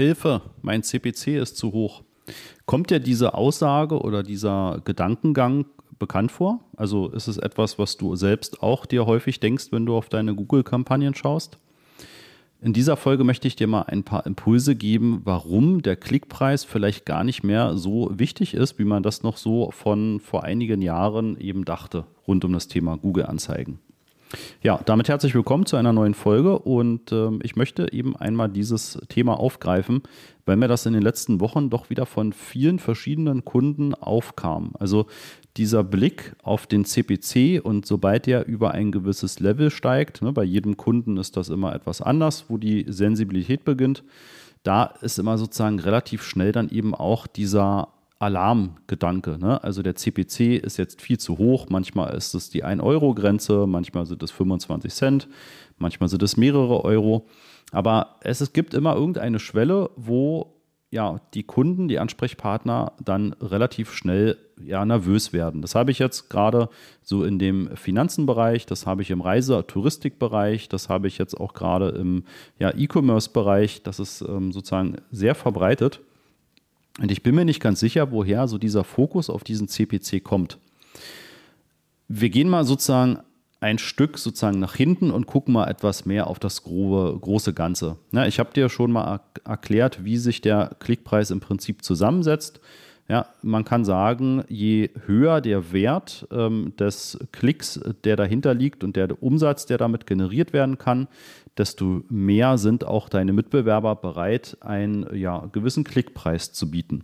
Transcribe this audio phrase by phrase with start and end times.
[0.00, 2.02] Hilfe, mein CPC ist zu hoch.
[2.64, 5.66] Kommt dir diese Aussage oder dieser Gedankengang
[5.98, 6.60] bekannt vor?
[6.76, 10.34] Also ist es etwas, was du selbst auch dir häufig denkst, wenn du auf deine
[10.34, 11.58] Google-Kampagnen schaust?
[12.62, 17.06] In dieser Folge möchte ich dir mal ein paar Impulse geben, warum der Klickpreis vielleicht
[17.06, 21.38] gar nicht mehr so wichtig ist, wie man das noch so von vor einigen Jahren
[21.38, 23.78] eben dachte, rund um das Thema Google-Anzeigen.
[24.62, 28.98] Ja, damit herzlich willkommen zu einer neuen Folge und äh, ich möchte eben einmal dieses
[29.08, 30.02] Thema aufgreifen,
[30.46, 34.72] weil mir das in den letzten Wochen doch wieder von vielen verschiedenen Kunden aufkam.
[34.78, 35.06] Also
[35.56, 40.44] dieser Blick auf den CPC und sobald er über ein gewisses Level steigt, ne, bei
[40.44, 44.04] jedem Kunden ist das immer etwas anders, wo die Sensibilität beginnt,
[44.62, 47.88] da ist immer sozusagen relativ schnell dann eben auch dieser
[48.20, 49.38] Alarmgedanke.
[49.38, 49.62] Ne?
[49.64, 51.66] Also der CPC ist jetzt viel zu hoch.
[51.70, 55.28] Manchmal ist es die 1-Euro-Grenze, manchmal sind es 25 Cent,
[55.78, 57.26] manchmal sind es mehrere Euro.
[57.72, 60.54] Aber es, es gibt immer irgendeine Schwelle, wo
[60.92, 65.62] ja, die Kunden, die Ansprechpartner dann relativ schnell ja, nervös werden.
[65.62, 66.68] Das habe ich jetzt gerade
[67.00, 71.90] so in dem Finanzenbereich, das habe ich im Reise-Touristikbereich, das habe ich jetzt auch gerade
[71.90, 72.24] im
[72.58, 73.84] ja, E-Commerce-Bereich.
[73.84, 76.00] Das ist ähm, sozusagen sehr verbreitet.
[76.98, 80.58] Und ich bin mir nicht ganz sicher, woher so dieser Fokus auf diesen CPC kommt.
[82.08, 83.20] Wir gehen mal sozusagen
[83.60, 87.96] ein Stück sozusagen nach hinten und gucken mal etwas mehr auf das grobe, große Ganze.
[88.12, 92.60] Ja, ich habe dir schon mal erklärt, wie sich der Klickpreis im Prinzip zusammensetzt.
[93.10, 98.94] Ja, man kann sagen, je höher der Wert ähm, des Klicks, der dahinter liegt und
[98.94, 101.08] der Umsatz, der damit generiert werden kann,
[101.58, 107.02] desto mehr sind auch deine Mitbewerber bereit, einen ja, gewissen Klickpreis zu bieten.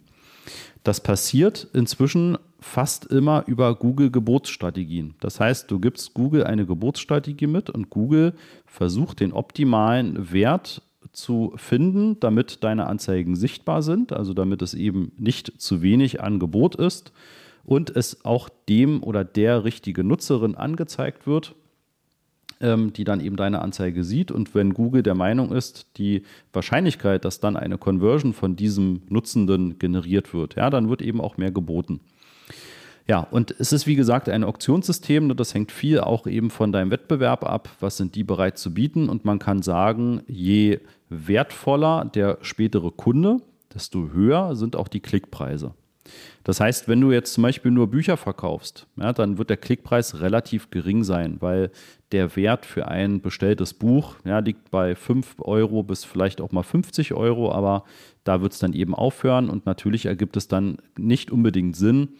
[0.84, 5.16] Das passiert inzwischen fast immer über Google Geburtsstrategien.
[5.18, 8.32] Das heißt, du gibst Google eine Geburtsstrategie mit und Google
[8.64, 10.82] versucht den optimalen Wert
[11.16, 16.76] zu finden, damit deine Anzeigen sichtbar sind, also damit es eben nicht zu wenig Angebot
[16.76, 17.12] ist
[17.64, 21.54] und es auch dem oder der richtige Nutzerin angezeigt wird
[22.60, 24.30] ähm, die dann eben deine Anzeige sieht.
[24.30, 29.78] Und wenn Google der Meinung ist, die Wahrscheinlichkeit, dass dann eine Conversion von diesem Nutzenden
[29.78, 32.00] generiert wird, ja, dann wird eben auch mehr geboten.
[33.08, 36.90] Ja, und es ist wie gesagt ein Auktionssystem, das hängt viel auch eben von deinem
[36.90, 37.68] Wettbewerb ab.
[37.78, 39.08] Was sind die bereit zu bieten?
[39.08, 43.38] Und man kann sagen, je wertvoller der spätere Kunde,
[43.72, 45.74] desto höher sind auch die Klickpreise.
[46.44, 50.20] Das heißt, wenn du jetzt zum Beispiel nur Bücher verkaufst, ja, dann wird der Klickpreis
[50.20, 51.70] relativ gering sein, weil
[52.12, 56.62] der Wert für ein bestelltes Buch ja, liegt bei 5 Euro bis vielleicht auch mal
[56.62, 57.84] 50 Euro, aber
[58.22, 62.10] da wird es dann eben aufhören und natürlich ergibt es dann nicht unbedingt Sinn,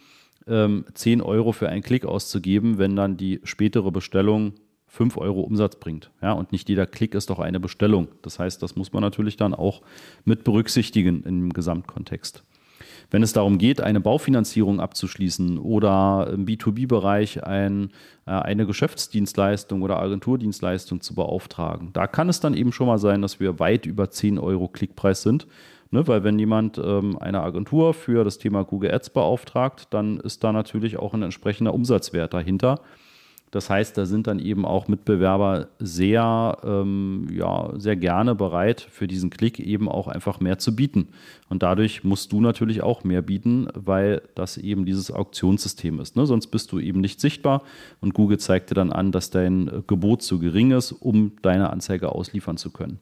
[0.47, 4.55] ähm, 10 Euro für einen Klick auszugeben, wenn dann die spätere Bestellung
[4.89, 6.11] 5 Euro Umsatz bringt.
[6.23, 8.09] Ja, und nicht jeder Klick ist doch eine Bestellung.
[8.23, 9.83] Das heißt, das muss man natürlich dann auch
[10.25, 12.45] mit berücksichtigen im Gesamtkontext.
[13.11, 17.91] Wenn es darum geht, eine Baufinanzierung abzuschließen oder im B2B-Bereich ein,
[18.27, 23.23] äh, eine Geschäftsdienstleistung oder Agenturdienstleistung zu beauftragen, da kann es dann eben schon mal sein,
[23.23, 25.47] dass wir weit über 10 Euro Klickpreis sind.
[25.97, 30.45] Ne, weil wenn jemand ähm, eine Agentur für das Thema Google Ads beauftragt, dann ist
[30.45, 32.83] da natürlich auch ein entsprechender Umsatzwert dahinter.
[33.51, 39.07] Das heißt, da sind dann eben auch Mitbewerber sehr, ähm, ja, sehr gerne bereit, für
[39.07, 41.09] diesen Klick eben auch einfach mehr zu bieten.
[41.49, 46.15] Und dadurch musst du natürlich auch mehr bieten, weil das eben dieses Auktionssystem ist.
[46.15, 46.27] Ne?
[46.27, 47.63] Sonst bist du eben nicht sichtbar
[48.03, 52.13] und Google zeigt dir dann an, dass dein Gebot zu gering ist, um deine Anzeige
[52.13, 53.01] ausliefern zu können.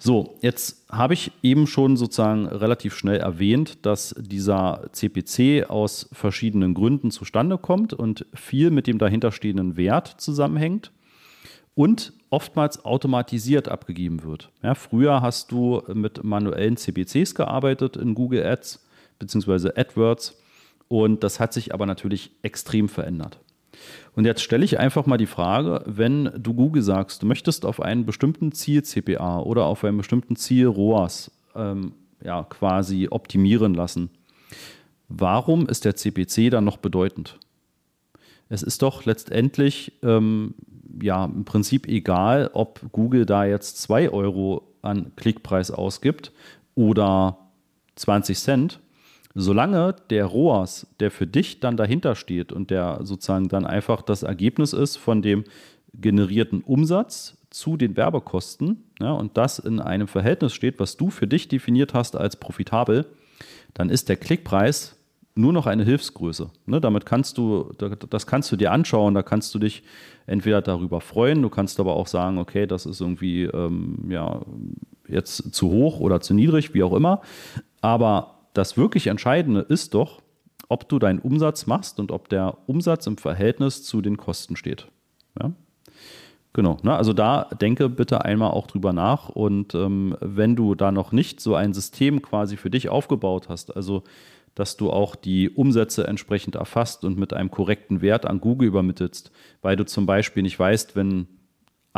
[0.00, 6.72] So, jetzt habe ich eben schon sozusagen relativ schnell erwähnt, dass dieser CPC aus verschiedenen
[6.74, 10.92] Gründen zustande kommt und viel mit dem dahinterstehenden Wert zusammenhängt
[11.74, 14.52] und oftmals automatisiert abgegeben wird.
[14.62, 18.86] Ja, früher hast du mit manuellen CPCs gearbeitet in Google Ads
[19.18, 19.70] bzw.
[19.74, 20.36] AdWords
[20.86, 23.40] und das hat sich aber natürlich extrem verändert.
[24.18, 27.80] Und jetzt stelle ich einfach mal die Frage, wenn du Google sagst, du möchtest auf
[27.80, 31.92] einen bestimmten Ziel CPA oder auf einen bestimmten Ziel ROAS ähm,
[32.24, 34.10] ja, quasi optimieren lassen,
[35.08, 37.38] warum ist der CPC dann noch bedeutend?
[38.48, 40.56] Es ist doch letztendlich ähm,
[41.00, 46.32] ja im Prinzip egal, ob Google da jetzt 2 Euro an Klickpreis ausgibt
[46.74, 47.38] oder
[47.94, 48.80] 20 Cent,
[49.40, 54.24] solange der ROAS, der für dich dann dahinter steht und der sozusagen dann einfach das
[54.24, 55.44] Ergebnis ist von dem
[55.94, 61.28] generierten Umsatz zu den Werbekosten ja, und das in einem Verhältnis steht, was du für
[61.28, 63.06] dich definiert hast als profitabel,
[63.74, 64.96] dann ist der Klickpreis
[65.36, 66.50] nur noch eine Hilfsgröße.
[66.66, 67.72] Ne, damit kannst du,
[68.10, 69.84] das kannst du dir anschauen, da kannst du dich
[70.26, 74.40] entweder darüber freuen, du kannst aber auch sagen, okay, das ist irgendwie ähm, ja,
[75.06, 77.22] jetzt zu hoch oder zu niedrig, wie auch immer.
[77.80, 80.20] Aber das wirklich Entscheidende ist doch,
[80.68, 84.88] ob du deinen Umsatz machst und ob der Umsatz im Verhältnis zu den Kosten steht.
[85.40, 85.52] Ja?
[86.52, 86.96] Genau, ne?
[86.96, 91.40] also da denke bitte einmal auch drüber nach und ähm, wenn du da noch nicht
[91.40, 94.02] so ein System quasi für dich aufgebaut hast, also
[94.56, 99.30] dass du auch die Umsätze entsprechend erfasst und mit einem korrekten Wert an Google übermittelst,
[99.62, 101.28] weil du zum Beispiel nicht weißt, wenn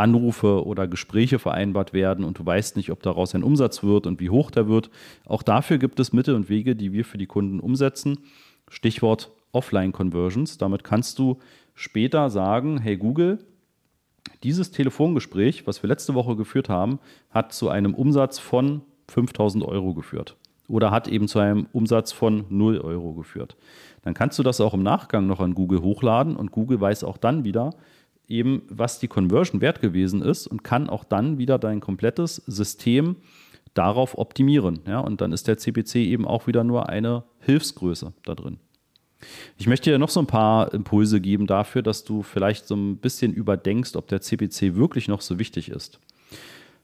[0.00, 4.20] Anrufe oder Gespräche vereinbart werden und du weißt nicht, ob daraus ein Umsatz wird und
[4.20, 4.90] wie hoch der wird.
[5.26, 8.18] Auch dafür gibt es Mittel und Wege, die wir für die Kunden umsetzen.
[8.68, 10.58] Stichwort Offline-Conversions.
[10.58, 11.38] Damit kannst du
[11.74, 13.38] später sagen, hey Google,
[14.42, 16.98] dieses Telefongespräch, was wir letzte Woche geführt haben,
[17.30, 20.36] hat zu einem Umsatz von 5000 Euro geführt
[20.68, 23.56] oder hat eben zu einem Umsatz von 0 Euro geführt.
[24.02, 27.18] Dann kannst du das auch im Nachgang noch an Google hochladen und Google weiß auch
[27.18, 27.74] dann wieder,
[28.30, 33.16] eben, was die Conversion wert gewesen ist und kann auch dann wieder dein komplettes System
[33.74, 34.80] darauf optimieren.
[34.86, 35.00] Ja?
[35.00, 38.58] Und dann ist der CPC eben auch wieder nur eine Hilfsgröße da drin.
[39.58, 42.96] Ich möchte dir noch so ein paar Impulse geben dafür, dass du vielleicht so ein
[42.96, 46.00] bisschen überdenkst, ob der CPC wirklich noch so wichtig ist.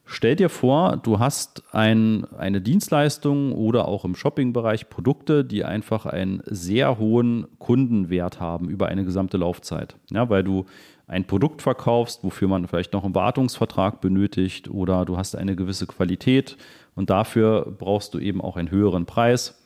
[0.09, 6.07] Stell dir vor, du hast ein, eine Dienstleistung oder auch im Shopping-Bereich Produkte, die einfach
[6.07, 9.97] einen sehr hohen Kundenwert haben über eine gesamte Laufzeit.
[10.11, 10.67] Ja, weil du
[11.07, 15.87] ein Produkt verkaufst, wofür man vielleicht noch einen Wartungsvertrag benötigt oder du hast eine gewisse
[15.87, 16.57] Qualität
[16.95, 19.63] und dafür brauchst du eben auch einen höheren Preis.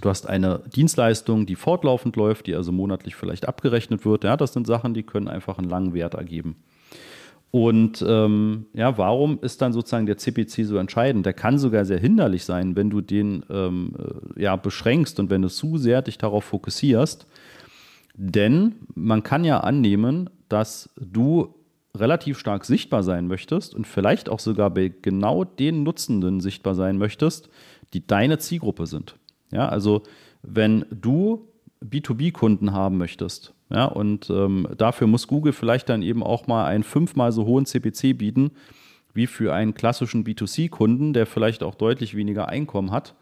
[0.00, 4.24] Du hast eine Dienstleistung, die fortlaufend läuft, die also monatlich vielleicht abgerechnet wird.
[4.24, 6.56] Ja, das sind Sachen, die können einfach einen langen Wert ergeben.
[7.50, 11.24] Und ähm, ja, warum ist dann sozusagen der CPC so entscheidend?
[11.24, 13.94] Der kann sogar sehr hinderlich sein, wenn du den ähm,
[14.36, 17.28] äh, ja, beschränkst und wenn du zu sehr dich darauf fokussierst.
[18.14, 21.54] Denn man kann ja annehmen, dass du
[21.96, 26.98] relativ stark sichtbar sein möchtest und vielleicht auch sogar bei genau den Nutzenden sichtbar sein
[26.98, 27.48] möchtest,
[27.92, 29.16] die deine Zielgruppe sind.
[29.52, 30.02] Ja, also
[30.42, 31.48] wenn du
[31.84, 36.84] B2B-Kunden haben möchtest, ja, und ähm, dafür muss Google vielleicht dann eben auch mal einen
[36.84, 38.52] fünfmal so hohen CPC bieten,
[39.14, 43.14] wie für einen klassischen B2C-Kunden, der vielleicht auch deutlich weniger Einkommen hat,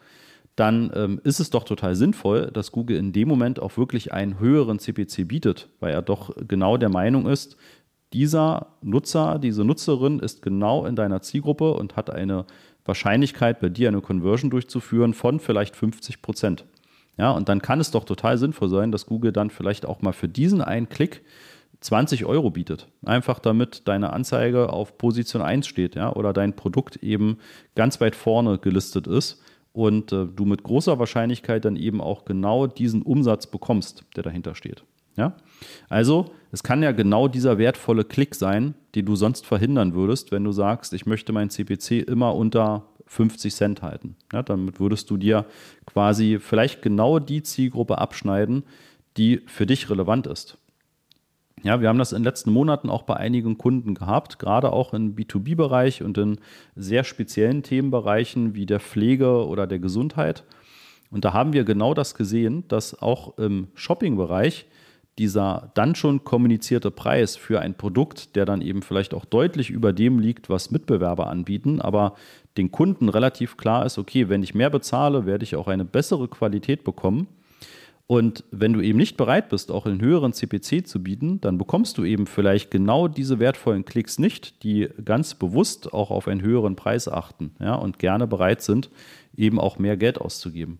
[0.55, 4.39] dann ähm, ist es doch total sinnvoll, dass Google in dem Moment auch wirklich einen
[4.39, 7.57] höheren CPC bietet, weil er doch genau der Meinung ist,
[8.13, 12.45] dieser Nutzer, diese Nutzerin ist genau in deiner Zielgruppe und hat eine
[12.85, 16.65] Wahrscheinlichkeit, bei dir eine Conversion durchzuführen von vielleicht 50 Prozent.
[17.17, 20.13] Ja, und dann kann es doch total sinnvoll sein, dass Google dann vielleicht auch mal
[20.13, 21.23] für diesen einen Klick
[21.79, 22.87] 20 Euro bietet.
[23.03, 27.37] Einfach damit deine Anzeige auf Position 1 steht, ja, oder dein Produkt eben
[27.75, 29.41] ganz weit vorne gelistet ist
[29.73, 34.55] und äh, du mit großer Wahrscheinlichkeit dann eben auch genau diesen Umsatz bekommst, der dahinter
[34.55, 34.83] steht.
[35.17, 35.35] Ja?
[35.89, 40.43] Also, es kann ja genau dieser wertvolle Klick sein, den du sonst verhindern würdest, wenn
[40.43, 44.15] du sagst, ich möchte mein CPC immer unter 50 Cent halten.
[44.31, 45.45] Ja, damit würdest du dir
[45.85, 48.63] quasi vielleicht genau die Zielgruppe abschneiden,
[49.17, 50.57] die für dich relevant ist.
[51.63, 54.93] Ja, wir haben das in den letzten Monaten auch bei einigen Kunden gehabt, gerade auch
[54.93, 56.39] im B2B-Bereich und in
[56.75, 60.43] sehr speziellen Themenbereichen wie der Pflege oder der Gesundheit.
[61.09, 64.65] Und da haben wir genau das gesehen, dass auch im Shopping-Bereich
[65.17, 69.93] dieser dann schon kommunizierte Preis für ein Produkt, der dann eben vielleicht auch deutlich über
[69.93, 72.15] dem liegt, was Mitbewerber anbieten, aber
[72.57, 76.27] den Kunden relativ klar ist, okay, wenn ich mehr bezahle, werde ich auch eine bessere
[76.27, 77.27] Qualität bekommen
[78.05, 81.97] und wenn du eben nicht bereit bist, auch einen höheren CPC zu bieten, dann bekommst
[81.97, 86.75] du eben vielleicht genau diese wertvollen Klicks nicht, die ganz bewusst auch auf einen höheren
[86.75, 88.89] Preis achten ja, und gerne bereit sind,
[89.37, 90.79] eben auch mehr Geld auszugeben.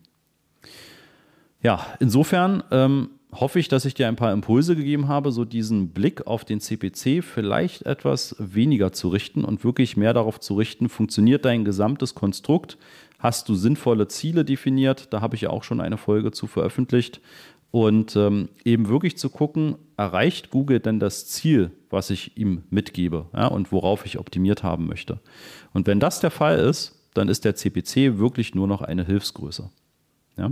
[1.62, 5.88] Ja, insofern ähm, hoffe ich, dass ich dir ein paar Impulse gegeben habe, so diesen
[5.88, 10.90] Blick auf den CPC vielleicht etwas weniger zu richten und wirklich mehr darauf zu richten,
[10.90, 12.76] funktioniert dein gesamtes Konstrukt
[13.24, 15.10] Hast du sinnvolle Ziele definiert?
[15.14, 17.22] Da habe ich ja auch schon eine Folge zu veröffentlicht.
[17.70, 23.24] Und ähm, eben wirklich zu gucken, erreicht Google denn das Ziel, was ich ihm mitgebe
[23.32, 25.20] ja, und worauf ich optimiert haben möchte.
[25.72, 29.70] Und wenn das der Fall ist, dann ist der CPC wirklich nur noch eine Hilfsgröße.
[30.36, 30.50] Ja?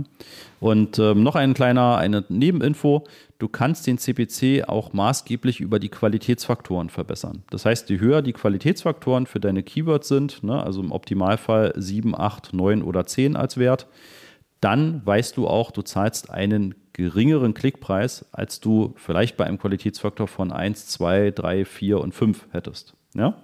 [0.59, 3.03] Und ähm, noch ein kleiner, eine Nebeninfo.
[3.39, 7.43] Du kannst den CPC auch maßgeblich über die Qualitätsfaktoren verbessern.
[7.49, 12.15] Das heißt, je höher die Qualitätsfaktoren für deine Keywords sind, ne, also im Optimalfall 7,
[12.15, 13.87] 8, 9 oder 10 als Wert,
[14.61, 20.27] dann weißt du auch, du zahlst einen geringeren Klickpreis, als du vielleicht bei einem Qualitätsfaktor
[20.27, 22.93] von 1, 2, 3, 4 und 5 hättest.
[23.13, 23.35] Ja?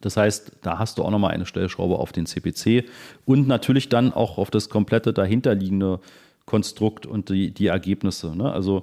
[0.00, 2.84] Das heißt, da hast du auch nochmal eine Stellschraube auf den CPC
[3.24, 6.00] und natürlich dann auch auf das komplette dahinterliegende
[6.46, 8.36] Konstrukt und die, die Ergebnisse.
[8.36, 8.50] Ne?
[8.50, 8.82] Also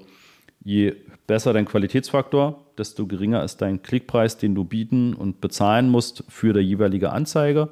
[0.64, 0.96] je
[1.28, 6.54] besser dein Qualitätsfaktor, desto geringer ist dein Klickpreis, den du bieten und bezahlen musst für
[6.54, 7.70] die jeweilige Anzeige.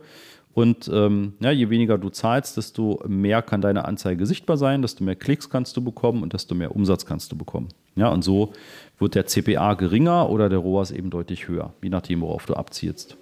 [0.54, 5.04] Und ähm, ja, je weniger du zahlst, desto mehr kann deine Anzeige sichtbar sein, desto
[5.04, 7.70] mehr Klicks kannst du bekommen und desto mehr Umsatz kannst du bekommen.
[7.96, 8.54] Ja, und so
[9.00, 13.18] wird der CPA geringer oder der ROAS eben deutlich höher, je nachdem, worauf du abzielst.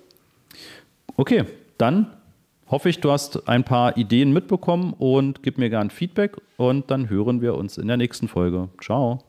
[1.17, 1.45] Okay,
[1.77, 2.07] dann
[2.69, 7.09] hoffe ich, du hast ein paar Ideen mitbekommen und gib mir gern Feedback und dann
[7.09, 8.69] hören wir uns in der nächsten Folge.
[8.81, 9.19] Ciao.